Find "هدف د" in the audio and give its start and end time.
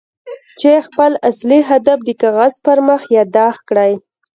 1.69-2.09